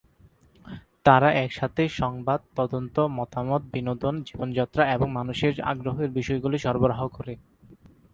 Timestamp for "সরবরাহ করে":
6.57-7.33